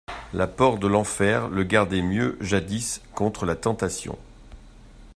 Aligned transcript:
La 0.33 0.47
peur 0.47 0.79
de 0.79 0.87
l'enfer 0.87 1.47
le 1.47 1.63
gardait 1.63 2.01
mieux 2.01 2.35
jadis 2.41 3.03
contre 3.13 3.45
la 3.45 3.55
tentation. 3.55 4.17